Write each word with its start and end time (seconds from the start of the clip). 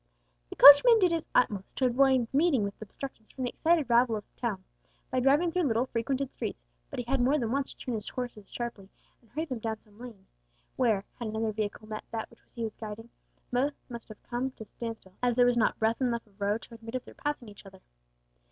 The 0.49 0.55
coachman 0.55 0.97
did 0.97 1.11
his 1.11 1.27
utmost 1.35 1.75
to 1.77 1.85
avoid 1.85 2.27
meeting 2.33 2.63
with 2.63 2.73
obstructions 2.81 3.29
from 3.31 3.43
the 3.43 3.51
excited 3.51 3.87
rabble 3.87 4.15
of 4.15 4.23
the 4.25 4.41
town, 4.41 4.63
by 5.11 5.19
driving 5.19 5.51
through 5.51 5.67
little 5.67 5.85
frequented 5.85 6.33
streets, 6.33 6.65
but 6.89 6.97
he 6.97 7.05
had 7.05 7.21
more 7.21 7.37
than 7.37 7.51
once 7.51 7.71
to 7.71 7.77
turn 7.77 7.93
his 7.93 8.09
horses 8.09 8.49
sharply, 8.49 8.89
and 9.21 9.29
hurry 9.29 9.45
them 9.45 9.59
down 9.59 9.79
some 9.79 9.99
lane 9.99 10.25
where, 10.75 11.05
had 11.19 11.27
another 11.27 11.51
vehicle 11.51 11.87
met 11.87 12.03
that 12.09 12.31
which 12.31 12.39
he 12.55 12.63
was 12.63 12.73
guiding, 12.77 13.11
both 13.51 13.73
must 13.89 14.09
have 14.09 14.23
come 14.23 14.49
to 14.49 14.63
a 14.63 14.65
stand 14.65 14.97
still, 14.97 15.13
as 15.21 15.35
there 15.35 15.45
was 15.45 15.55
not 15.55 15.77
breadth 15.77 16.01
enough 16.01 16.25
of 16.25 16.41
road 16.41 16.63
to 16.63 16.73
admit 16.73 16.95
of 16.95 17.05
their 17.05 17.13
passing 17.13 17.47
each 17.47 17.67
other. 17.67 17.81